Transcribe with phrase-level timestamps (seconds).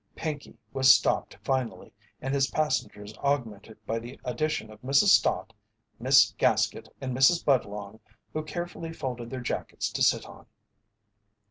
[0.15, 1.93] Pinkey was stopped finally,
[2.23, 5.09] and his passengers augmented by the addition of Mrs.
[5.09, 5.53] Stott,
[5.99, 7.45] Miss Gaskett, and Mrs.
[7.45, 7.99] Budlong,
[8.33, 10.47] who carefully folded their jackets to sit on.